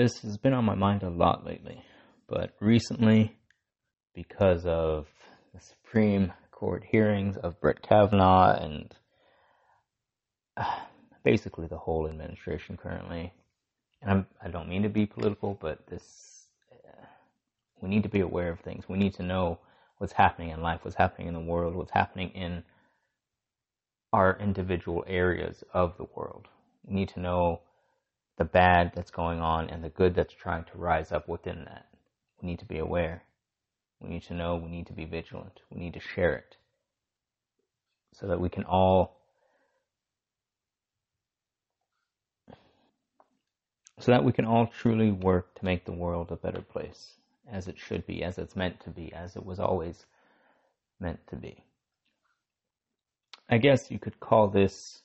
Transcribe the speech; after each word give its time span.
this 0.00 0.20
has 0.20 0.38
been 0.38 0.54
on 0.54 0.64
my 0.64 0.74
mind 0.74 1.02
a 1.02 1.10
lot 1.10 1.44
lately, 1.44 1.84
but 2.26 2.54
recently, 2.58 3.36
because 4.14 4.64
of 4.64 5.06
the 5.52 5.60
Supreme 5.60 6.32
Court 6.50 6.82
hearings 6.90 7.36
of 7.36 7.60
Brett 7.60 7.82
Kavanaugh 7.82 8.56
and 8.58 8.94
basically 11.22 11.66
the 11.66 11.76
whole 11.76 12.08
administration 12.08 12.78
currently, 12.78 13.34
and 14.00 14.10
I'm, 14.10 14.26
I 14.42 14.46
do 14.46 14.54
not 14.54 14.68
mean 14.68 14.84
to 14.84 14.88
be 14.88 15.04
political, 15.04 15.58
but 15.60 15.86
this 15.86 16.46
uh, 16.72 17.04
we 17.82 17.90
need 17.90 18.04
to 18.04 18.08
be 18.08 18.20
aware 18.20 18.50
of 18.50 18.60
things. 18.60 18.88
We 18.88 18.96
need 18.96 19.14
to 19.14 19.22
know 19.22 19.58
what's 19.98 20.14
happening 20.14 20.48
in 20.48 20.62
life, 20.62 20.80
what's 20.82 20.96
happening 20.96 21.28
in 21.28 21.34
the 21.34 21.40
world, 21.40 21.74
what's 21.74 21.92
happening 21.92 22.30
in 22.30 22.62
our 24.14 24.38
individual 24.40 25.04
areas 25.06 25.62
of 25.74 25.98
the 25.98 26.06
world. 26.16 26.48
We 26.86 26.94
need 26.94 27.10
to 27.10 27.20
know 27.20 27.60
the 28.40 28.44
bad 28.46 28.90
that's 28.94 29.10
going 29.10 29.38
on 29.38 29.68
and 29.68 29.84
the 29.84 29.90
good 29.90 30.14
that's 30.14 30.32
trying 30.32 30.64
to 30.64 30.78
rise 30.78 31.12
up 31.12 31.28
within 31.28 31.62
that. 31.66 31.84
We 32.40 32.48
need 32.48 32.58
to 32.60 32.64
be 32.64 32.78
aware. 32.78 33.22
We 34.00 34.08
need 34.08 34.22
to 34.24 34.34
know. 34.34 34.56
We 34.56 34.70
need 34.70 34.86
to 34.86 34.94
be 34.94 35.04
vigilant. 35.04 35.60
We 35.70 35.78
need 35.78 35.92
to 35.92 36.00
share 36.00 36.36
it 36.36 36.56
so 38.14 38.26
that 38.28 38.40
we 38.40 38.48
can 38.48 38.64
all 38.64 39.18
so 43.98 44.10
that 44.10 44.24
we 44.24 44.32
can 44.32 44.46
all 44.46 44.66
truly 44.68 45.10
work 45.10 45.54
to 45.56 45.64
make 45.66 45.84
the 45.84 45.92
world 45.92 46.32
a 46.32 46.36
better 46.36 46.62
place 46.62 47.16
as 47.52 47.68
it 47.68 47.78
should 47.78 48.06
be, 48.06 48.24
as 48.24 48.38
it's 48.38 48.56
meant 48.56 48.80
to 48.80 48.88
be, 48.88 49.12
as 49.12 49.36
it 49.36 49.44
was 49.44 49.60
always 49.60 50.06
meant 50.98 51.20
to 51.26 51.36
be. 51.36 51.62
I 53.50 53.58
guess 53.58 53.90
you 53.90 53.98
could 53.98 54.18
call 54.18 54.48
this, 54.48 55.02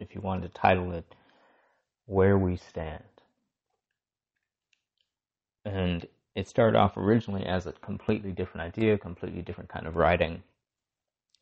if 0.00 0.12
you 0.16 0.20
wanted 0.20 0.52
to 0.52 0.60
title 0.60 0.90
it, 0.90 1.14
Where 2.10 2.36
We 2.36 2.56
Stand. 2.56 3.04
And 5.64 6.08
it 6.34 6.48
started 6.48 6.76
off 6.76 6.96
originally 6.96 7.46
as 7.46 7.66
a 7.66 7.72
completely 7.72 8.32
different 8.32 8.66
idea, 8.66 8.98
completely 8.98 9.42
different 9.42 9.70
kind 9.70 9.86
of 9.86 9.94
writing. 9.94 10.42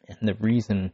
And 0.07 0.29
the 0.29 0.35
reason 0.35 0.93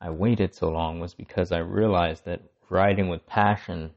I 0.00 0.10
waited 0.10 0.56
so 0.56 0.70
long 0.70 0.98
was 0.98 1.14
because 1.14 1.52
I 1.52 1.58
realized 1.58 2.24
that 2.24 2.42
writing 2.68 3.08
with 3.08 3.24
passion 3.28 3.92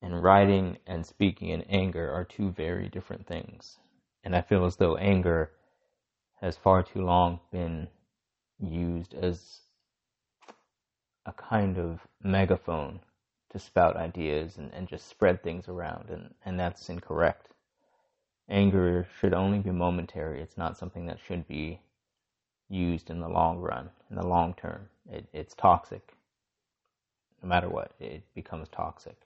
and 0.00 0.22
writing 0.22 0.78
and 0.86 1.04
speaking 1.04 1.50
in 1.50 1.60
anger 1.64 2.10
are 2.10 2.24
two 2.24 2.52
very 2.52 2.88
different 2.88 3.26
things. 3.26 3.76
And 4.24 4.34
I 4.34 4.40
feel 4.40 4.64
as 4.64 4.76
though 4.76 4.96
anger 4.96 5.50
has 6.40 6.56
far 6.56 6.82
too 6.82 7.02
long 7.02 7.40
been 7.50 7.88
used 8.58 9.12
as 9.12 9.60
a 11.26 11.34
kind 11.34 11.76
of 11.76 12.00
megaphone 12.22 13.00
to 13.52 13.58
spout 13.58 13.96
ideas 13.96 14.56
and, 14.56 14.72
and 14.72 14.88
just 14.88 15.08
spread 15.08 15.42
things 15.42 15.68
around, 15.68 16.10
and, 16.10 16.34
and 16.44 16.58
that's 16.58 16.88
incorrect. 16.88 17.48
Anger 18.48 19.06
should 19.20 19.34
only 19.34 19.60
be 19.60 19.70
momentary. 19.70 20.40
It's 20.40 20.58
not 20.58 20.76
something 20.76 21.06
that 21.06 21.20
should 21.26 21.46
be 21.46 21.80
used 22.68 23.10
in 23.10 23.20
the 23.20 23.28
long 23.28 23.58
run, 23.58 23.90
in 24.10 24.16
the 24.16 24.26
long 24.26 24.54
term. 24.54 24.88
It, 25.10 25.26
it's 25.32 25.54
toxic 25.54 26.14
no 27.42 27.48
matter 27.48 27.68
what, 27.68 27.92
it 27.98 28.22
becomes 28.34 28.68
toxic. 28.68 29.16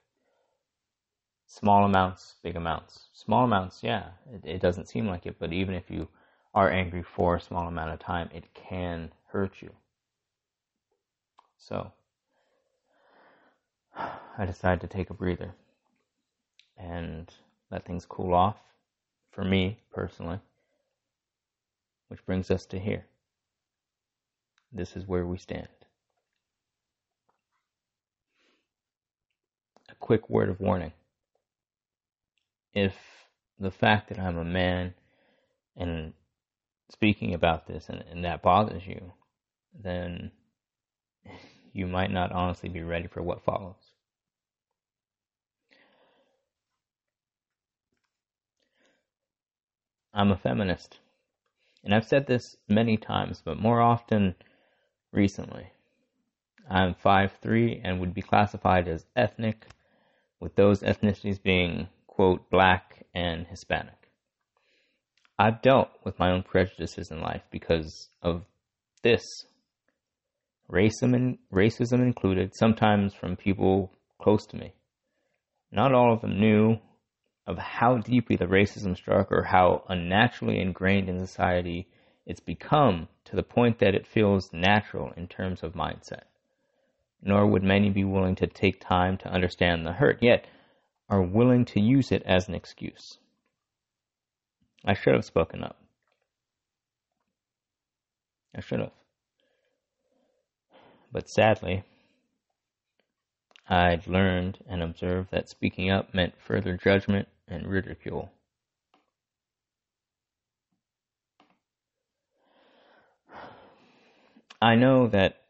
Small 1.45 1.85
amounts, 1.85 2.35
big 2.43 2.55
amounts. 2.55 3.07
Small 3.13 3.45
amounts, 3.45 3.83
yeah, 3.83 4.09
it, 4.33 4.41
it 4.43 4.61
doesn't 4.61 4.87
seem 4.87 5.07
like 5.07 5.25
it, 5.25 5.37
but 5.39 5.53
even 5.53 5.75
if 5.75 5.89
you 5.89 6.07
are 6.53 6.69
angry 6.69 7.03
for 7.03 7.35
a 7.35 7.41
small 7.41 7.67
amount 7.67 7.91
of 7.91 7.99
time, 7.99 8.29
it 8.33 8.53
can 8.53 9.11
hurt 9.27 9.61
you. 9.61 9.71
So, 11.57 11.91
I 14.39 14.45
decided 14.45 14.81
to 14.81 14.87
take 14.87 15.09
a 15.09 15.15
breather 15.15 15.55
and 16.77 17.27
let 17.71 17.85
things 17.85 18.05
cool 18.05 18.35
off 18.35 18.57
for 19.31 19.43
me 19.43 19.79
personally, 19.91 20.39
which 22.07 22.23
brings 22.23 22.51
us 22.51 22.67
to 22.67 22.77
here. 22.77 23.05
This 24.71 24.95
is 24.95 25.07
where 25.07 25.25
we 25.25 25.39
stand. 25.39 25.67
A 29.89 29.95
quick 29.95 30.29
word 30.29 30.49
of 30.49 30.59
warning. 30.59 30.93
If 32.73 32.93
the 33.59 33.71
fact 33.71 34.09
that 34.09 34.19
I'm 34.19 34.37
a 34.37 34.45
man 34.45 34.93
and 35.75 36.13
speaking 36.91 37.33
about 37.33 37.65
this 37.65 37.89
and, 37.89 38.03
and 38.11 38.23
that 38.23 38.43
bothers 38.43 38.85
you, 38.85 39.13
then 39.73 40.31
you 41.73 41.87
might 41.87 42.11
not 42.11 42.31
honestly 42.31 42.69
be 42.69 42.83
ready 42.83 43.07
for 43.07 43.23
what 43.23 43.43
follows. 43.43 43.96
I'm 50.17 50.31
a 50.31 50.35
feminist. 50.35 50.97
And 51.83 51.93
I've 51.93 52.07
said 52.07 52.25
this 52.25 52.57
many 52.67 52.97
times, 52.97 53.43
but 53.45 53.59
more 53.59 53.79
often 53.79 54.33
recently. 55.11 55.67
I'm 56.67 56.95
5'3 56.95 57.81
and 57.83 57.99
would 57.99 58.15
be 58.15 58.23
classified 58.23 58.87
as 58.87 59.05
ethnic 59.15 59.67
with 60.39 60.55
those 60.55 60.81
ethnicities 60.81 61.41
being, 61.41 61.87
quote, 62.07 62.49
black 62.49 63.05
and 63.13 63.45
Hispanic. 63.45 64.09
I've 65.37 65.61
dealt 65.61 65.89
with 66.03 66.17
my 66.17 66.31
own 66.31 66.41
prejudices 66.41 67.11
in 67.11 67.21
life 67.21 67.43
because 67.51 68.09
of 68.23 68.43
this. 69.03 69.23
Racism, 70.69 71.37
racism 71.53 72.01
included, 72.01 72.53
sometimes 72.55 73.13
from 73.13 73.35
people 73.35 73.93
close 74.19 74.47
to 74.47 74.57
me. 74.57 74.73
Not 75.71 75.93
all 75.93 76.11
of 76.11 76.21
them 76.21 76.39
knew 76.39 76.79
of 77.47 77.57
how 77.57 77.97
deeply 77.97 78.35
the 78.35 78.45
racism 78.45 78.95
struck 78.95 79.31
or 79.31 79.43
how 79.43 79.83
unnaturally 79.89 80.59
ingrained 80.59 81.09
in 81.09 81.25
society 81.25 81.87
it's 82.25 82.41
become 82.41 83.07
to 83.25 83.35
the 83.35 83.43
point 83.43 83.79
that 83.79 83.95
it 83.95 84.05
feels 84.05 84.53
natural 84.53 85.11
in 85.17 85.27
terms 85.27 85.63
of 85.63 85.73
mindset 85.73 86.23
nor 87.21 87.47
would 87.47 87.63
many 87.63 87.89
be 87.89 88.03
willing 88.03 88.35
to 88.35 88.47
take 88.47 88.79
time 88.79 89.17
to 89.17 89.29
understand 89.29 89.85
the 89.85 89.93
hurt, 89.93 90.21
yet 90.21 90.45
are 91.09 91.21
willing 91.21 91.65
to 91.65 91.79
use 91.79 92.11
it 92.11 92.23
as 92.23 92.47
an 92.47 92.55
excuse. 92.55 93.17
I 94.85 94.93
should 94.93 95.13
have 95.13 95.25
spoken 95.25 95.63
up. 95.63 95.77
I 98.55 98.61
should 98.61 98.79
have. 98.79 98.91
But 101.11 101.29
sadly, 101.29 101.83
I'd 103.69 104.07
learned 104.07 104.59
and 104.67 104.81
observed 104.81 105.31
that 105.31 105.49
speaking 105.49 105.89
up 105.89 106.13
meant 106.13 106.39
further 106.39 106.77
judgment 106.77 107.27
and 107.47 107.67
ridicule. 107.67 108.31
I 114.61 114.75
know 114.75 115.07
that 115.07 115.41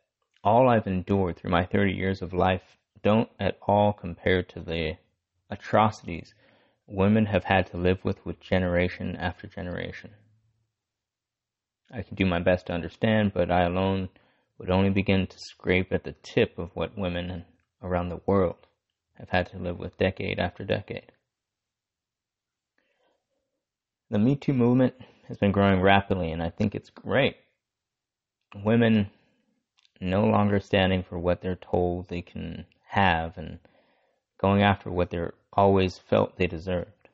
all 0.43 0.67
I've 0.67 0.87
endured 0.87 1.37
through 1.37 1.51
my 1.51 1.65
30 1.65 1.93
years 1.93 2.21
of 2.21 2.33
life 2.33 2.77
don't 3.03 3.29
at 3.39 3.57
all 3.61 3.93
compare 3.93 4.43
to 4.43 4.59
the 4.59 4.97
atrocities 5.49 6.33
women 6.87 7.25
have 7.25 7.43
had 7.43 7.67
to 7.67 7.77
live 7.77 8.03
with 8.03 8.25
with 8.25 8.39
generation 8.39 9.15
after 9.15 9.45
generation. 9.47 10.11
I 11.91 12.01
can 12.01 12.15
do 12.15 12.25
my 12.25 12.39
best 12.39 12.67
to 12.67 12.73
understand, 12.73 13.33
but 13.33 13.51
I 13.51 13.63
alone 13.63 14.09
would 14.57 14.69
only 14.69 14.89
begin 14.89 15.27
to 15.27 15.39
scrape 15.39 15.91
at 15.91 16.03
the 16.03 16.13
tip 16.23 16.57
of 16.57 16.75
what 16.75 16.97
women 16.97 17.45
around 17.81 18.09
the 18.09 18.21
world 18.25 18.67
have 19.15 19.29
had 19.29 19.49
to 19.51 19.57
live 19.57 19.79
with 19.79 19.97
decade 19.97 20.39
after 20.39 20.63
decade. 20.63 21.11
The 24.09 24.19
Me 24.19 24.35
Too 24.35 24.53
movement 24.53 24.93
has 25.27 25.37
been 25.37 25.51
growing 25.51 25.81
rapidly, 25.81 26.31
and 26.31 26.41
I 26.41 26.49
think 26.49 26.73
it's 26.73 26.89
great. 26.89 27.37
Women 28.63 29.09
no 29.99 30.25
longer 30.25 30.59
standing 30.59 31.03
for 31.03 31.19
what 31.19 31.41
they're 31.41 31.55
told 31.55 32.07
they 32.07 32.21
can 32.21 32.65
have 32.87 33.37
and 33.37 33.59
going 34.39 34.61
after 34.61 34.89
what 34.89 35.09
they're 35.09 35.33
always 35.51 35.97
felt 35.97 36.37
they 36.37 36.47
deserved. 36.47 37.09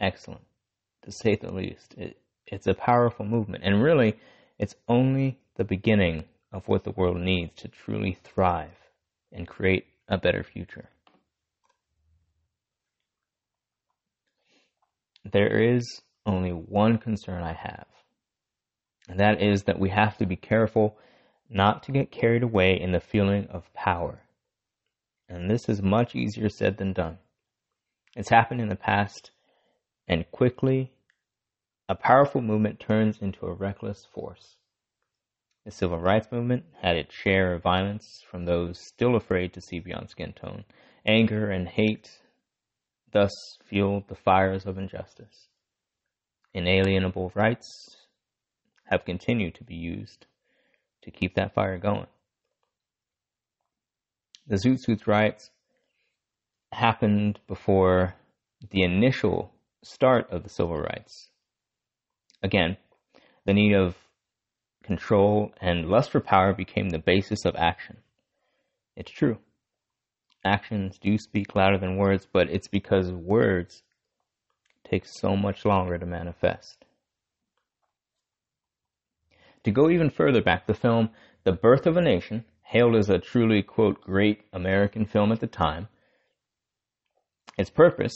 Excellent, 0.00 0.42
to 1.02 1.12
say 1.12 1.36
the 1.36 1.52
least. 1.52 1.94
It, 1.96 2.18
it's 2.46 2.66
a 2.66 2.74
powerful 2.74 3.24
movement, 3.24 3.62
and 3.64 3.82
really, 3.82 4.18
it's 4.58 4.74
only 4.88 5.38
the 5.56 5.64
beginning 5.64 6.24
of 6.52 6.66
what 6.68 6.84
the 6.84 6.90
world 6.90 7.16
needs 7.16 7.54
to 7.62 7.68
truly 7.68 8.18
thrive 8.24 8.89
and 9.32 9.46
create 9.46 9.86
a 10.08 10.18
better 10.18 10.42
future. 10.42 10.88
There 15.24 15.76
is 15.76 16.00
only 16.26 16.50
one 16.50 16.98
concern 16.98 17.42
I 17.42 17.52
have, 17.52 17.86
and 19.08 19.20
that 19.20 19.42
is 19.42 19.64
that 19.64 19.78
we 19.78 19.90
have 19.90 20.16
to 20.18 20.26
be 20.26 20.36
careful 20.36 20.98
not 21.48 21.82
to 21.84 21.92
get 21.92 22.10
carried 22.10 22.42
away 22.42 22.80
in 22.80 22.92
the 22.92 23.00
feeling 23.00 23.46
of 23.48 23.72
power. 23.74 24.22
And 25.28 25.50
this 25.50 25.68
is 25.68 25.82
much 25.82 26.14
easier 26.14 26.48
said 26.48 26.76
than 26.78 26.92
done. 26.92 27.18
It's 28.16 28.30
happened 28.30 28.60
in 28.60 28.68
the 28.68 28.76
past, 28.76 29.30
and 30.08 30.30
quickly, 30.30 30.92
a 31.88 31.94
powerful 31.94 32.40
movement 32.40 32.80
turns 32.80 33.18
into 33.18 33.46
a 33.46 33.52
reckless 33.52 34.06
force. 34.12 34.56
The 35.70 35.76
civil 35.76 36.00
rights 36.00 36.32
movement 36.32 36.64
had 36.82 36.96
its 36.96 37.14
share 37.14 37.54
of 37.54 37.62
violence 37.62 38.24
from 38.28 38.44
those 38.44 38.80
still 38.80 39.14
afraid 39.14 39.52
to 39.52 39.60
see 39.60 39.78
beyond 39.78 40.10
skin 40.10 40.32
tone. 40.32 40.64
Anger 41.06 41.48
and 41.48 41.68
hate 41.68 42.10
thus 43.12 43.30
fueled 43.68 44.08
the 44.08 44.16
fires 44.16 44.66
of 44.66 44.78
injustice. 44.78 45.46
Inalienable 46.52 47.30
rights 47.36 47.68
have 48.86 49.04
continued 49.04 49.54
to 49.54 49.62
be 49.62 49.76
used 49.76 50.26
to 51.02 51.12
keep 51.12 51.36
that 51.36 51.54
fire 51.54 51.78
going. 51.78 52.08
The 54.48 54.56
Zoot 54.56 54.80
Suits 54.80 55.06
riots 55.06 55.52
happened 56.72 57.38
before 57.46 58.16
the 58.70 58.82
initial 58.82 59.52
start 59.84 60.28
of 60.32 60.42
the 60.42 60.50
civil 60.50 60.78
rights. 60.78 61.30
Again, 62.42 62.76
the 63.44 63.54
need 63.54 63.74
of 63.74 63.94
control 64.82 65.52
and 65.60 65.88
lust 65.88 66.10
for 66.10 66.20
power 66.20 66.52
became 66.52 66.90
the 66.90 66.98
basis 66.98 67.44
of 67.44 67.54
action. 67.56 67.98
It's 68.96 69.10
true. 69.10 69.38
Actions 70.44 70.98
do 70.98 71.18
speak 71.18 71.54
louder 71.54 71.78
than 71.78 71.96
words, 71.96 72.26
but 72.30 72.50
it's 72.50 72.68
because 72.68 73.12
words 73.12 73.82
take 74.84 75.04
so 75.06 75.36
much 75.36 75.64
longer 75.64 75.98
to 75.98 76.06
manifest. 76.06 76.84
To 79.64 79.70
go 79.70 79.90
even 79.90 80.10
further 80.10 80.42
back, 80.42 80.66
the 80.66 80.74
film 80.74 81.10
The 81.44 81.52
Birth 81.52 81.86
of 81.86 81.96
a 81.96 82.00
Nation, 82.00 82.44
hailed 82.62 82.96
as 82.96 83.10
a 83.10 83.18
truly, 83.18 83.62
quote, 83.62 84.00
great 84.00 84.42
American 84.52 85.04
film 85.04 85.32
at 85.32 85.40
the 85.40 85.46
time, 85.46 85.88
its 87.58 87.68
purpose 87.68 88.14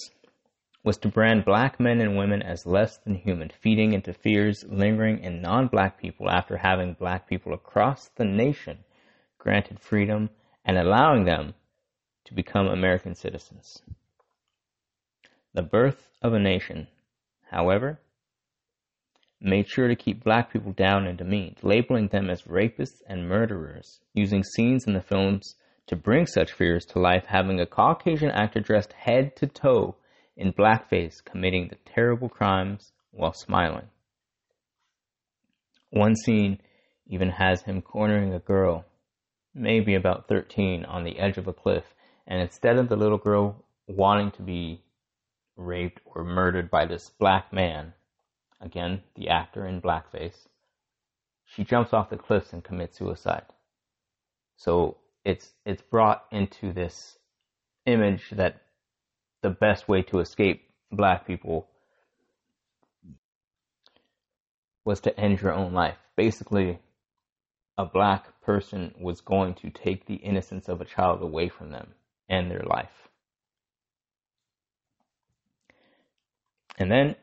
was 0.85 0.99
to 0.99 1.09
brand 1.09 1.47
black 1.47 1.81
men 1.81 1.99
and 1.99 2.15
women 2.15 2.43
as 2.43 2.67
less 2.67 2.99
than 2.99 3.15
human, 3.15 3.49
feeding 3.49 3.95
into 3.95 4.13
fears 4.13 4.65
lingering 4.69 5.19
in 5.19 5.41
non 5.41 5.67
black 5.67 5.99
people 5.99 6.31
after 6.31 6.59
having 6.59 6.93
black 6.93 7.27
people 7.27 7.55
across 7.55 8.09
the 8.17 8.25
nation 8.25 8.79
granted 9.39 9.81
freedom 9.81 10.29
and 10.63 10.77
allowing 10.77 11.25
them 11.25 11.55
to 12.25 12.35
become 12.35 12.67
American 12.67 13.15
citizens. 13.15 13.83
The 15.55 15.63
birth 15.63 16.11
of 16.21 16.35
a 16.35 16.39
nation, 16.39 16.89
however, 17.51 17.99
made 19.41 19.69
sure 19.69 19.89
to 19.89 19.97
keep 19.97 20.23
black 20.23 20.53
people 20.53 20.73
down 20.73 21.07
and 21.07 21.17
demeaned, 21.17 21.59
labeling 21.63 22.09
them 22.09 22.29
as 22.29 22.43
rapists 22.43 23.03
and 23.07 23.29
murderers, 23.29 24.01
using 24.13 24.45
scenes 24.45 24.87
in 24.87 24.93
the 24.93 25.01
films 25.01 25.55
to 25.87 25.97
bring 25.97 26.27
such 26.27 26.53
fears 26.53 26.85
to 26.87 26.99
life, 26.99 27.27
having 27.27 27.61
a 27.61 27.67
Caucasian 27.67 28.31
actor 28.31 28.61
dressed 28.61 28.93
head 28.93 29.35
to 29.37 29.47
toe 29.47 29.97
in 30.37 30.53
blackface 30.53 31.25
committing 31.25 31.69
the 31.69 31.77
terrible 31.95 32.29
crimes 32.29 32.93
while 33.11 33.33
smiling. 33.33 33.89
One 35.91 36.17
scene 36.17 36.61
even 37.07 37.31
has 37.31 37.63
him 37.63 37.83
cornering 37.83 38.35
a 38.35 38.41
girl, 38.41 38.85
maybe 39.55 39.95
about 39.95 40.29
13, 40.29 40.85
on 40.85 41.05
the 41.05 41.19
edge 41.19 41.39
of 41.39 41.47
a 41.47 41.53
cliff, 41.53 41.85
and 42.27 42.41
instead 42.41 42.79
of 42.79 42.89
the 42.89 42.97
little 42.97 43.19
girl 43.19 43.65
wanting 43.87 44.33
to 44.33 44.43
be 44.43 44.83
raped 45.57 46.01
or 46.05 46.25
murdered 46.25 46.71
by 46.71 46.87
this 46.87 47.11
black 47.11 47.53
man, 47.53 47.93
again, 48.61 49.03
the 49.15 49.29
actor 49.29 49.67
in 49.67 49.81
blackface, 49.81 50.49
she 51.45 51.63
jumps 51.63 51.93
off 51.93 52.11
the 52.11 52.17
cliffs 52.17 52.53
and 52.53 52.65
commits 52.65 52.99
suicide. 52.99 53.45
So 54.57 54.97
it's 55.25 55.53
it's 55.65 55.83
brought 55.83 56.25
into 56.31 56.73
this 56.73 57.19
image 57.87 58.31
that 58.31 58.63
the 59.45 59.51
best 59.51 59.87
way 59.89 60.01
to 60.01 60.21
escape 60.21 60.71
black 60.91 61.27
people 61.27 61.69
was 64.87 65.01
to 65.01 65.21
end 65.21 65.39
your 65.43 65.53
own 65.53 65.75
life. 65.75 65.99
Basically, 66.17 66.79
a 67.77 67.85
black 67.85 68.41
person 68.41 68.95
was 68.99 69.21
going 69.21 69.53
to 69.57 69.69
take 69.69 70.07
the 70.07 70.15
innocence 70.15 70.67
of 70.67 70.81
a 70.81 70.87
child 70.87 71.21
away 71.21 71.51
from 71.51 71.71
them 71.71 71.89
and 72.27 72.51
their 72.51 72.63
life. 72.63 73.09
And 76.79 76.91
then 76.91 77.15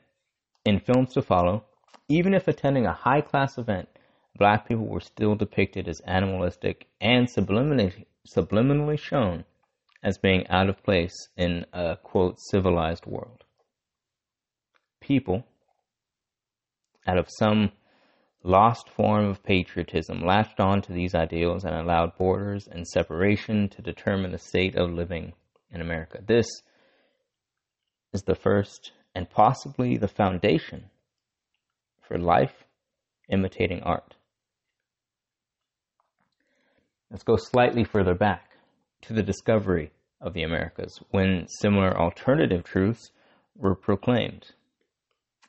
in 0.64 0.80
films 0.80 1.14
to 1.14 1.24
follow, 1.24 1.64
even 2.08 2.36
if 2.36 2.48
attending 2.48 2.86
a 2.86 2.94
high 2.94 3.22
class 3.22 3.58
event, 3.58 3.90
black 4.38 4.68
people 4.68 4.86
were 4.86 5.00
still 5.02 5.34
depicted 5.34 5.88
as 5.88 6.02
animalistic 6.02 6.86
and 7.02 7.28
subliminally, 7.28 8.06
subliminally 8.28 9.00
shown 9.00 9.44
as 10.03 10.18
being 10.18 10.48
out 10.48 10.69
of 10.69 10.83
place 10.83 11.15
in 11.38 11.65
a 11.74 11.95
quote 12.01 12.39
civilized 12.39 13.06
world. 13.06 13.44
People, 15.00 15.44
out 17.07 17.18
of 17.18 17.27
some 17.30 17.71
lost 18.44 18.89
form 18.89 19.25
of 19.25 19.44
patriotism, 19.44 20.25
latched 20.25 20.59
on 20.59 20.81
to 20.81 20.94
these 20.94 21.13
ideals 21.13 21.63
and 21.63 21.75
allowed 21.75 22.18
borders 22.18 22.68
and 22.68 22.88
separation 22.88 23.69
to 23.69 23.81
determine 23.81 24.31
the 24.31 24.38
state 24.38 24.75
of 24.75 24.92
living 24.92 25.33
in 25.71 25.81
America. 25.81 26.19
This 26.25 26.48
is 28.13 28.24
the 28.24 28.36
first 28.36 28.92
and 29.13 29.30
possibly 29.30 29.98
the 29.98 30.07
foundation 30.07 30.86
for 32.07 32.18
life 32.18 32.63
imitating 33.30 33.81
art. 33.83 34.15
Let's 37.09 37.24
go 37.24 37.36
slightly 37.38 37.83
further 37.83 38.15
back 38.15 38.50
to 39.01 39.13
the 39.13 39.24
discovery 39.24 39.92
of 40.19 40.33
the 40.33 40.44
Americas 40.44 41.00
when 41.12 41.48
similar 41.48 41.98
alternative 41.98 42.63
truths 42.63 43.12
were 43.56 43.75
proclaimed. 43.75 44.51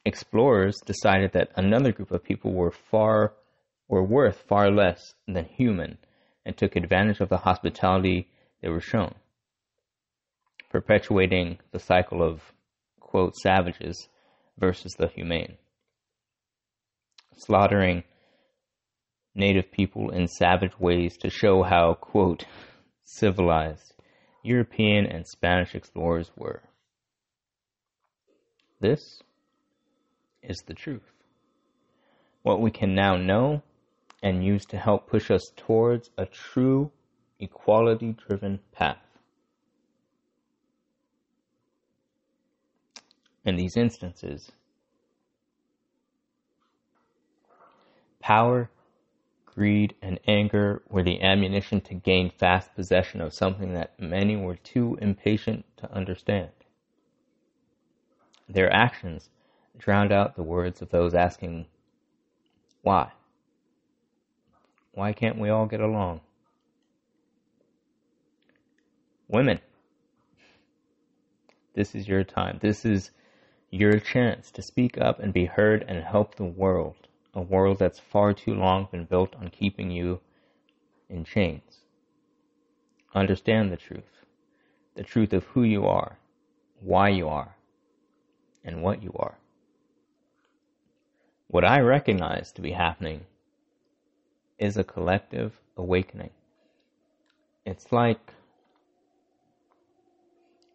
Explorers 0.04 0.80
decided 0.84 1.32
that 1.32 1.52
another 1.56 1.92
group 1.92 2.10
of 2.10 2.24
people 2.24 2.52
were 2.52 2.72
far 2.72 3.34
were 3.88 4.02
worth 4.02 4.44
far 4.48 4.70
less 4.70 5.14
than 5.28 5.44
human 5.44 5.98
and 6.46 6.56
took 6.56 6.76
advantage 6.76 7.20
of 7.20 7.28
the 7.28 7.36
hospitality 7.36 8.28
they 8.62 8.68
were 8.68 8.80
shown, 8.80 9.14
perpetuating 10.70 11.58
the 11.72 11.78
cycle 11.78 12.22
of 12.22 12.40
quote, 13.12 13.36
savages 13.36 14.08
versus 14.56 14.94
the 14.98 15.08
humane. 15.08 15.58
Slaughtering 17.36 18.04
native 19.34 19.70
people 19.70 20.10
in 20.10 20.26
savage 20.26 20.78
ways 20.80 21.18
to 21.18 21.28
show 21.28 21.62
how, 21.62 21.94
quote, 21.94 22.46
civilized 23.18 23.94
European 24.42 25.06
and 25.06 25.26
Spanish 25.26 25.74
explorers 25.74 26.30
were. 26.36 26.62
This 28.80 29.22
is 30.42 30.62
the 30.66 30.74
truth. 30.74 31.12
What 32.42 32.60
we 32.60 32.70
can 32.70 32.94
now 32.94 33.16
know 33.16 33.62
and 34.22 34.44
use 34.44 34.64
to 34.66 34.76
help 34.76 35.08
push 35.08 35.30
us 35.30 35.52
towards 35.56 36.10
a 36.16 36.26
true 36.26 36.90
equality 37.38 38.16
driven 38.26 38.60
path. 38.72 38.98
in 43.44 43.56
these 43.56 43.76
instances. 43.76 44.52
Power, 48.20 48.70
greed, 49.54 49.94
and 50.00 50.18
anger 50.26 50.82
were 50.88 51.02
the 51.02 51.20
ammunition 51.22 51.80
to 51.82 51.94
gain 51.94 52.30
fast 52.30 52.74
possession 52.74 53.20
of 53.20 53.34
something 53.34 53.74
that 53.74 53.98
many 54.00 54.36
were 54.36 54.56
too 54.56 54.98
impatient 55.00 55.64
to 55.76 55.92
understand. 55.92 56.50
Their 58.48 58.72
actions 58.72 59.30
drowned 59.78 60.12
out 60.12 60.36
the 60.36 60.42
words 60.42 60.82
of 60.82 60.90
those 60.90 61.14
asking, 61.14 61.66
Why? 62.82 63.12
Why 64.92 65.12
can't 65.12 65.38
we 65.38 65.48
all 65.48 65.66
get 65.66 65.80
along? 65.80 66.20
Women, 69.28 69.60
this 71.74 71.94
is 71.94 72.06
your 72.06 72.24
time. 72.24 72.58
This 72.60 72.84
is 72.84 73.10
your 73.70 73.98
chance 73.98 74.50
to 74.50 74.60
speak 74.60 74.98
up 74.98 75.18
and 75.18 75.32
be 75.32 75.46
heard 75.46 75.84
and 75.88 76.04
help 76.04 76.34
the 76.34 76.44
world, 76.44 77.08
a 77.34 77.40
world 77.40 77.78
that's 77.78 77.98
far 77.98 78.32
too 78.32 78.54
long 78.54 78.88
been 78.90 79.04
built 79.04 79.34
on 79.36 79.48
keeping 79.48 79.90
you 79.90 80.20
in 81.08 81.24
chains. 81.24 81.80
Understand 83.14 83.70
the 83.72 83.76
truth, 83.76 84.24
the 84.94 85.02
truth 85.02 85.32
of 85.32 85.44
who 85.44 85.62
you 85.62 85.86
are, 85.86 86.18
why 86.80 87.08
you 87.08 87.28
are, 87.28 87.54
and 88.64 88.82
what 88.82 89.02
you 89.02 89.12
are. 89.16 89.36
What 91.48 91.64
I 91.64 91.80
recognize 91.80 92.52
to 92.52 92.62
be 92.62 92.72
happening 92.72 93.26
is 94.58 94.76
a 94.76 94.84
collective 94.84 95.52
awakening. 95.76 96.30
It's 97.64 97.92
like, 97.92 98.32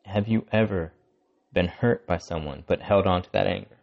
have 0.05 0.27
you 0.27 0.45
ever 0.51 0.91
been 1.57 1.67
hurt 1.67 2.05
by 2.05 2.17
someone 2.19 2.63
but 2.67 2.81
held 2.81 3.07
on 3.07 3.23
to 3.23 3.31
that 3.31 3.47
anger. 3.47 3.76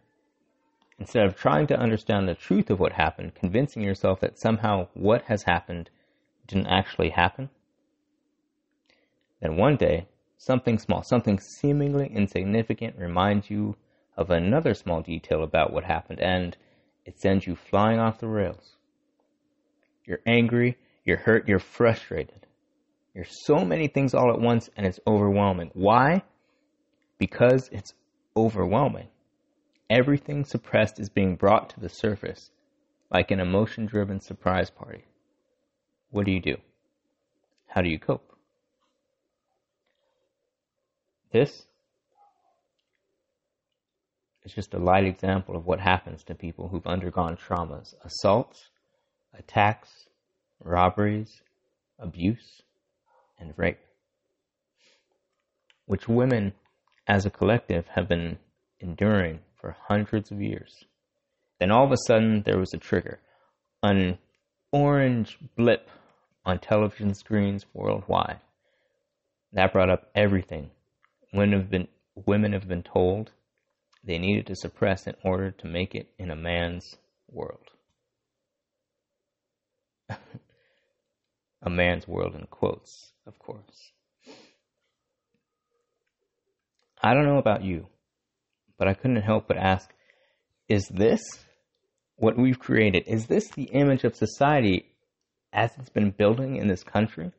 Instead 0.97 1.25
of 1.25 1.35
trying 1.35 1.67
to 1.67 1.77
understand 1.77 2.27
the 2.27 2.35
truth 2.35 2.69
of 2.69 2.79
what 2.79 2.93
happened, 2.93 3.35
convincing 3.35 3.83
yourself 3.83 4.19
that 4.21 4.39
somehow 4.39 4.87
what 4.93 5.23
has 5.23 5.43
happened 5.43 5.89
didn't 6.47 6.67
actually 6.67 7.09
happen, 7.09 7.49
then 9.41 9.57
one 9.57 9.75
day, 9.75 10.07
something 10.37 10.79
small, 10.79 11.03
something 11.03 11.39
seemingly 11.39 12.07
insignificant 12.07 12.97
reminds 12.97 13.49
you 13.49 13.75
of 14.15 14.29
another 14.29 14.73
small 14.73 15.01
detail 15.01 15.43
about 15.43 15.73
what 15.73 15.83
happened 15.83 16.19
and 16.21 16.55
it 17.05 17.19
sends 17.19 17.45
you 17.45 17.55
flying 17.55 17.99
off 17.99 18.19
the 18.19 18.27
rails. 18.27 18.77
you're 20.05 20.21
angry, 20.25 20.77
you're 21.03 21.17
hurt, 21.17 21.47
you're 21.47 21.59
frustrated. 21.59 22.47
There's 23.13 23.45
so 23.45 23.63
many 23.65 23.87
things 23.87 24.13
all 24.13 24.31
at 24.31 24.39
once 24.39 24.69
and 24.75 24.85
it's 24.85 24.99
overwhelming. 25.05 25.71
Why? 25.73 26.23
Because 27.17 27.69
it's 27.71 27.93
overwhelming. 28.35 29.07
Everything 29.89 30.43
suppressed 30.43 30.99
is 30.99 31.09
being 31.09 31.35
brought 31.35 31.69
to 31.69 31.79
the 31.79 31.89
surface 31.89 32.49
like 33.11 33.29
an 33.29 33.39
emotion 33.39 33.85
driven 33.85 34.19
surprise 34.19 34.69
party. 34.69 35.03
What 36.09 36.25
do 36.25 36.31
you 36.31 36.39
do? 36.39 36.57
How 37.67 37.81
do 37.81 37.89
you 37.89 37.99
cope? 37.99 38.35
This 41.31 41.67
is 44.43 44.53
just 44.53 44.73
a 44.73 44.79
light 44.79 45.03
example 45.03 45.55
of 45.55 45.65
what 45.65 45.79
happens 45.79 46.23
to 46.23 46.35
people 46.35 46.69
who've 46.69 46.87
undergone 46.87 47.35
traumas 47.35 47.93
assaults, 48.03 48.69
attacks, 49.37 50.07
robberies, 50.63 51.41
abuse, 51.99 52.61
and 53.39 53.53
rape, 53.57 53.79
which 55.85 56.07
women 56.07 56.53
as 57.07 57.25
a 57.25 57.29
collective 57.29 57.87
have 57.89 58.07
been 58.07 58.37
enduring 58.79 59.39
for 59.65 59.75
hundreds 59.87 60.29
of 60.29 60.39
years. 60.39 60.85
Then 61.59 61.71
all 61.71 61.85
of 61.85 61.91
a 61.91 61.97
sudden 62.05 62.43
there 62.45 62.59
was 62.59 62.71
a 62.75 62.77
trigger, 62.77 63.19
an 63.81 64.19
orange 64.71 65.39
blip 65.55 65.89
on 66.45 66.59
television 66.59 67.15
screens 67.15 67.65
worldwide. 67.73 68.41
That 69.53 69.73
brought 69.73 69.89
up 69.89 70.11
everything 70.13 70.69
women 71.33 71.59
have 71.59 71.71
been 71.71 71.87
women 72.27 72.53
have 72.53 72.67
been 72.67 72.83
told 72.83 73.31
they 74.03 74.19
needed 74.19 74.45
to 74.45 74.55
suppress 74.55 75.07
in 75.07 75.15
order 75.23 75.49
to 75.49 75.67
make 75.67 75.95
it 75.95 76.11
in 76.19 76.29
a 76.29 76.35
man's 76.35 76.97
world. 77.27 77.71
a 80.09 81.69
man's 81.71 82.07
world 82.07 82.35
in 82.35 82.45
quotes, 82.51 83.13
of 83.25 83.39
course. 83.39 83.91
I 87.01 87.15
don't 87.15 87.25
know 87.25 87.39
about 87.39 87.63
you, 87.63 87.87
but 88.77 88.87
I 88.87 88.93
couldn't 88.93 89.21
help 89.21 89.47
but 89.47 89.57
ask 89.57 89.91
is 90.67 90.87
this 90.87 91.21
what 92.15 92.37
we've 92.37 92.59
created? 92.59 93.03
Is 93.07 93.27
this 93.27 93.49
the 93.49 93.65
image 93.65 94.03
of 94.03 94.15
society 94.15 94.85
as 95.53 95.71
it's 95.77 95.89
been 95.89 96.11
building 96.11 96.55
in 96.55 96.67
this 96.67 96.83
country? 96.83 97.31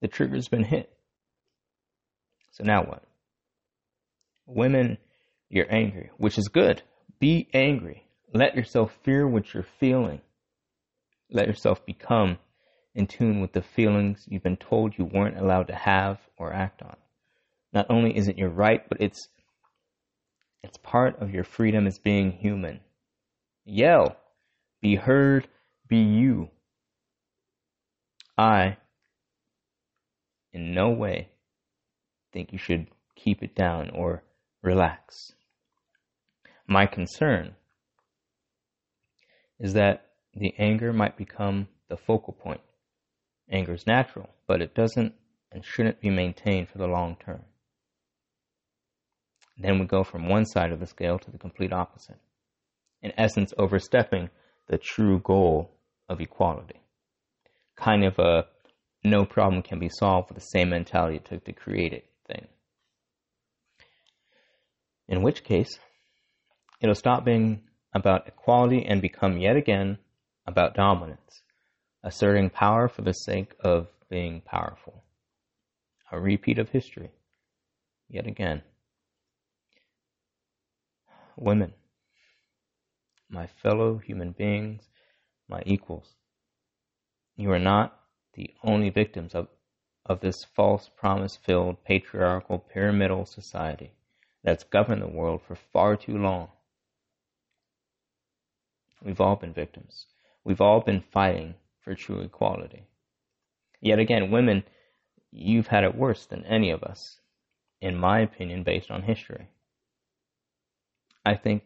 The 0.00 0.08
trigger's 0.08 0.48
been 0.48 0.64
hit. 0.64 0.90
So 2.52 2.64
now 2.64 2.82
what? 2.82 3.04
Women, 4.46 4.98
you're 5.48 5.72
angry, 5.72 6.10
which 6.16 6.38
is 6.38 6.48
good. 6.48 6.82
Be 7.18 7.48
angry. 7.52 8.04
Let 8.32 8.56
yourself 8.56 8.96
fear 9.04 9.26
what 9.26 9.52
you're 9.52 9.66
feeling. 9.78 10.20
Let 11.30 11.46
yourself 11.46 11.84
become 11.84 12.38
in 12.94 13.06
tune 13.06 13.40
with 13.40 13.52
the 13.52 13.62
feelings 13.62 14.24
you've 14.28 14.42
been 14.42 14.56
told 14.56 14.98
you 14.98 15.04
weren't 15.04 15.38
allowed 15.38 15.68
to 15.68 15.74
have 15.74 16.18
or 16.36 16.52
act 16.52 16.82
on. 16.82 16.96
Not 17.72 17.86
only 17.88 18.16
is 18.16 18.28
it 18.28 18.38
your 18.38 18.50
right, 18.50 18.88
but 18.88 19.00
it's 19.00 19.28
it's 20.62 20.76
part 20.78 21.20
of 21.22 21.32
your 21.32 21.44
freedom 21.44 21.86
as 21.86 21.98
being 21.98 22.32
human. 22.32 22.80
Yell. 23.64 24.16
Be 24.82 24.96
heard. 24.96 25.48
Be 25.88 25.98
you. 25.98 26.50
I, 28.36 28.78
in 30.52 30.72
no 30.72 30.90
way, 30.90 31.28
think 32.32 32.52
you 32.52 32.58
should 32.58 32.86
keep 33.14 33.42
it 33.42 33.54
down 33.54 33.90
or 33.90 34.22
relax. 34.62 35.32
My 36.66 36.86
concern 36.86 37.54
is 39.58 39.74
that 39.74 40.06
the 40.34 40.54
anger 40.58 40.92
might 40.92 41.18
become 41.18 41.68
the 41.88 41.96
focal 41.96 42.32
point. 42.32 42.60
Anger 43.50 43.74
is 43.74 43.86
natural, 43.86 44.30
but 44.46 44.62
it 44.62 44.74
doesn't 44.74 45.14
and 45.52 45.64
shouldn't 45.64 46.00
be 46.00 46.10
maintained 46.10 46.68
for 46.68 46.78
the 46.78 46.86
long 46.86 47.16
term. 47.16 47.42
Then 49.58 49.78
we 49.78 49.86
go 49.86 50.04
from 50.04 50.28
one 50.28 50.46
side 50.46 50.72
of 50.72 50.80
the 50.80 50.86
scale 50.86 51.18
to 51.18 51.30
the 51.30 51.38
complete 51.38 51.72
opposite. 51.72 52.18
In 53.02 53.12
essence, 53.16 53.52
overstepping 53.58 54.30
the 54.68 54.78
true 54.78 55.18
goal 55.20 55.70
of 56.08 56.20
equality. 56.20 56.80
Kind 57.76 58.04
of 58.04 58.18
a 58.18 58.46
no 59.02 59.24
problem 59.24 59.62
can 59.62 59.78
be 59.78 59.88
solved 59.88 60.28
with 60.28 60.38
the 60.38 60.58
same 60.58 60.70
mentality 60.70 61.16
it 61.16 61.24
took 61.24 61.44
to 61.44 61.52
create 61.52 61.92
it 61.92 62.04
thing. 62.26 62.46
In 65.08 65.22
which 65.22 65.42
case, 65.42 65.78
it'll 66.80 66.94
stop 66.94 67.24
being 67.24 67.62
about 67.92 68.28
equality 68.28 68.84
and 68.86 69.02
become 69.02 69.38
yet 69.38 69.56
again 69.56 69.98
about 70.46 70.74
dominance, 70.74 71.42
asserting 72.02 72.50
power 72.50 72.88
for 72.88 73.02
the 73.02 73.12
sake 73.12 73.54
of 73.60 73.88
being 74.08 74.40
powerful. 74.40 75.04
A 76.12 76.18
repeat 76.20 76.58
of 76.58 76.68
history, 76.70 77.10
yet 78.08 78.26
again 78.26 78.62
women, 81.40 81.72
my 83.30 83.46
fellow 83.46 83.96
human 83.98 84.32
beings, 84.32 84.82
my 85.48 85.62
equals. 85.64 86.14
You 87.36 87.50
are 87.52 87.58
not 87.58 87.98
the 88.34 88.50
only 88.62 88.90
victims 88.90 89.34
of, 89.34 89.48
of 90.04 90.20
this 90.20 90.44
false 90.44 90.90
promise 90.96 91.36
filled 91.36 91.82
patriarchal 91.84 92.58
pyramidal 92.58 93.24
society 93.24 93.92
that's 94.44 94.64
governed 94.64 95.02
the 95.02 95.08
world 95.08 95.40
for 95.46 95.56
far 95.72 95.96
too 95.96 96.18
long. 96.18 96.48
We've 99.02 99.20
all 99.20 99.36
been 99.36 99.54
victims. 99.54 100.06
We've 100.44 100.60
all 100.60 100.80
been 100.80 101.02
fighting 101.12 101.54
for 101.82 101.94
true 101.94 102.20
equality. 102.20 102.84
Yet 103.80 103.98
again, 103.98 104.30
women, 104.30 104.64
you've 105.30 105.68
had 105.68 105.84
it 105.84 105.94
worse 105.94 106.26
than 106.26 106.44
any 106.44 106.70
of 106.70 106.82
us, 106.82 107.20
in 107.80 107.96
my 107.96 108.20
opinion, 108.20 108.62
based 108.62 108.90
on 108.90 109.02
history. 109.02 109.48
I 111.24 111.34
think. 111.34 111.62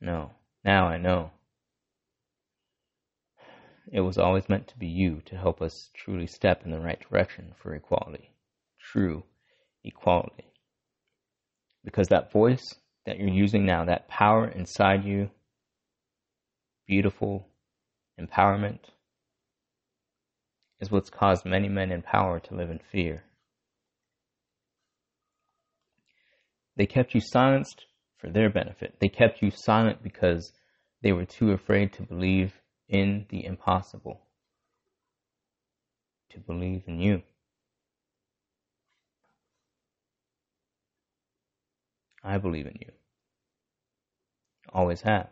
No, 0.00 0.30
now 0.64 0.86
I 0.86 0.98
know. 0.98 1.30
It 3.90 4.00
was 4.00 4.18
always 4.18 4.48
meant 4.48 4.68
to 4.68 4.78
be 4.78 4.86
you 4.86 5.22
to 5.26 5.36
help 5.36 5.62
us 5.62 5.90
truly 5.94 6.26
step 6.26 6.62
in 6.64 6.70
the 6.70 6.78
right 6.78 7.00
direction 7.08 7.54
for 7.56 7.74
equality, 7.74 8.30
true 8.78 9.24
equality. 9.82 10.52
Because 11.84 12.08
that 12.08 12.30
voice 12.30 12.74
that 13.06 13.18
you're 13.18 13.28
using 13.28 13.64
now, 13.64 13.86
that 13.86 14.08
power 14.08 14.46
inside 14.46 15.04
you, 15.04 15.30
beautiful 16.88 17.46
empowerment, 18.20 18.80
is 20.80 20.90
what's 20.90 21.10
caused 21.10 21.44
many 21.44 21.68
men 21.68 21.92
in 21.92 22.02
power 22.02 22.40
to 22.40 22.54
live 22.54 22.70
in 22.70 22.80
fear. 22.90 23.24
They 26.76 26.86
kept 26.86 27.14
you 27.14 27.20
silenced 27.20 27.84
for 28.18 28.30
their 28.30 28.50
benefit. 28.50 28.96
They 29.00 29.08
kept 29.08 29.42
you 29.42 29.50
silent 29.50 30.02
because 30.02 30.52
they 31.02 31.12
were 31.12 31.24
too 31.24 31.52
afraid 31.52 31.92
to 31.94 32.02
believe 32.02 32.54
in 32.88 33.26
the 33.28 33.44
impossible, 33.44 34.22
to 36.30 36.40
believe 36.40 36.84
in 36.86 37.00
you. 37.00 37.22
I 42.24 42.38
believe 42.38 42.66
in 42.66 42.76
you. 42.80 42.92
Always 44.72 45.02
have. 45.02 45.28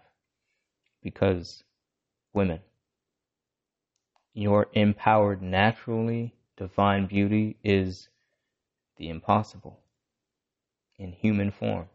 Because 1.07 1.63
women, 2.35 2.59
your 4.35 4.67
empowered, 4.73 5.41
naturally 5.41 6.35
divine 6.57 7.07
beauty 7.07 7.57
is 7.63 8.09
the 8.97 9.09
impossible 9.09 9.79
in 10.99 11.13
human 11.13 11.53
form. 11.53 11.87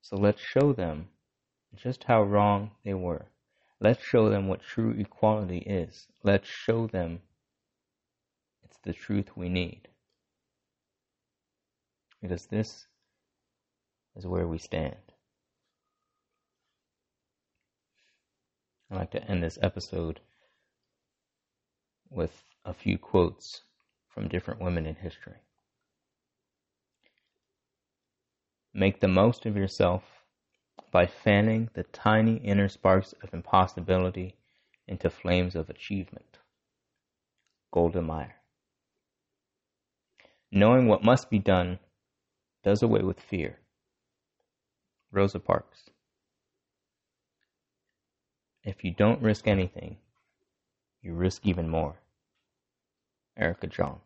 So 0.00 0.16
let's 0.16 0.40
show 0.40 0.72
them 0.72 1.08
just 1.76 2.04
how 2.04 2.22
wrong 2.22 2.70
they 2.86 2.94
were. 2.94 3.26
Let's 3.78 4.02
show 4.02 4.30
them 4.30 4.48
what 4.48 4.62
true 4.62 4.92
equality 4.92 5.58
is. 5.58 6.06
Let's 6.22 6.48
show 6.48 6.86
them 6.86 7.20
it's 8.64 8.78
the 8.82 8.94
truth 8.94 9.36
we 9.36 9.50
need. 9.50 9.88
Because 12.22 12.46
this 12.46 12.86
is 14.16 14.26
where 14.26 14.48
we 14.48 14.56
stand. 14.56 15.09
I'd 18.90 18.96
like 18.96 19.10
to 19.12 19.24
end 19.24 19.42
this 19.42 19.58
episode 19.62 20.20
with 22.10 22.42
a 22.64 22.74
few 22.74 22.98
quotes 22.98 23.62
from 24.08 24.28
different 24.28 24.60
women 24.60 24.84
in 24.84 24.96
history. 24.96 25.36
Make 28.74 29.00
the 29.00 29.08
most 29.08 29.46
of 29.46 29.56
yourself 29.56 30.02
by 30.90 31.06
fanning 31.06 31.70
the 31.74 31.84
tiny 31.84 32.36
inner 32.38 32.68
sparks 32.68 33.14
of 33.22 33.32
impossibility 33.32 34.34
into 34.88 35.08
flames 35.08 35.54
of 35.54 35.70
achievement. 35.70 36.38
Golda 37.72 38.02
Meir. 38.02 38.34
Knowing 40.50 40.88
what 40.88 41.04
must 41.04 41.30
be 41.30 41.38
done 41.38 41.78
does 42.64 42.82
away 42.82 43.02
with 43.02 43.20
fear. 43.20 43.60
Rosa 45.12 45.38
Parks. 45.38 45.90
If 48.62 48.84
you 48.84 48.92
don't 48.92 49.22
risk 49.22 49.46
anything, 49.46 49.96
you 51.02 51.14
risk 51.14 51.46
even 51.46 51.68
more. 51.68 51.96
Erica 53.36 53.66
Jong. 53.66 54.00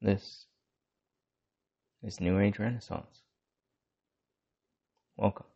This 0.00 0.46
is 2.02 2.20
New 2.20 2.38
Age 2.38 2.58
Renaissance. 2.58 3.22
Welcome. 5.16 5.46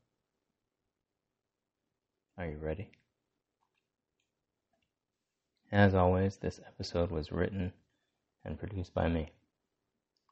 Are 2.36 2.46
you 2.46 2.56
ready? 2.56 2.90
As 5.70 5.94
always, 5.94 6.36
this 6.36 6.60
episode 6.66 7.10
was 7.10 7.30
written 7.30 7.72
and 8.44 8.58
produced 8.58 8.94
by 8.94 9.08
me, 9.08 9.30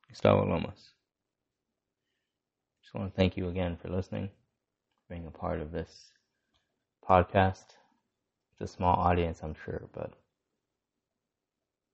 Gustavo 0.09 0.49
Lomas. 0.49 0.96
Just 2.87 2.95
want 2.95 3.13
to 3.13 3.17
thank 3.17 3.37
you 3.37 3.49
again 3.49 3.77
for 3.83 3.89
listening, 3.89 4.31
being 5.11 5.27
a 5.27 5.31
part 5.33 5.61
of 5.61 5.73
this 5.73 6.13
podcast. 7.05 7.65
It's 8.53 8.61
a 8.61 8.67
small 8.69 8.95
audience, 8.95 9.41
I'm 9.43 9.57
sure, 9.65 9.89
but 9.93 10.13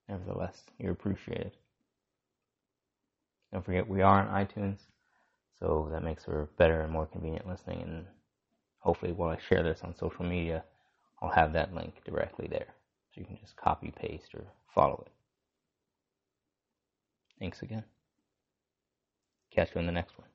nevertheless, 0.06 0.64
you're 0.78 0.92
appreciated. 0.92 1.52
Don't 3.54 3.64
forget, 3.64 3.88
we 3.88 4.02
are 4.02 4.20
on 4.20 4.46
iTunes, 4.46 4.80
so 5.58 5.88
that 5.92 6.04
makes 6.04 6.26
for 6.26 6.50
better 6.58 6.82
and 6.82 6.92
more 6.92 7.06
convenient 7.06 7.48
listening. 7.48 7.80
And 7.80 8.04
hopefully, 8.80 9.12
while 9.12 9.30
I 9.30 9.38
share 9.38 9.62
this 9.62 9.80
on 9.82 9.96
social 9.96 10.26
media, 10.26 10.62
I'll 11.22 11.30
have 11.30 11.54
that 11.54 11.74
link 11.74 12.04
directly 12.04 12.48
there. 12.48 12.68
So 13.14 13.22
you 13.22 13.26
can 13.26 13.38
just 13.40 13.56
copy, 13.56 13.94
paste, 13.96 14.34
or 14.34 14.44
follow 14.74 15.04
it. 15.06 15.12
Thanks 17.38 17.62
again. 17.62 17.84
Catch 19.50 19.74
you 19.74 19.80
in 19.80 19.86
the 19.86 19.92
next 19.92 20.18
one. 20.18 20.28